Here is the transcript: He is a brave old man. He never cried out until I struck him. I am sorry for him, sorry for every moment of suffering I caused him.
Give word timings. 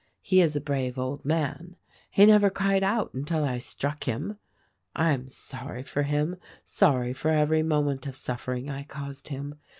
He 0.23 0.41
is 0.41 0.55
a 0.55 0.61
brave 0.61 0.97
old 0.97 1.23
man. 1.25 1.75
He 2.09 2.25
never 2.25 2.49
cried 2.49 2.81
out 2.81 3.13
until 3.13 3.43
I 3.43 3.59
struck 3.59 4.05
him. 4.05 4.39
I 4.95 5.11
am 5.11 5.27
sorry 5.27 5.83
for 5.83 6.01
him, 6.01 6.37
sorry 6.63 7.13
for 7.13 7.29
every 7.29 7.61
moment 7.61 8.07
of 8.07 8.15
suffering 8.15 8.67
I 8.67 8.81
caused 8.81 9.27
him. 9.27 9.59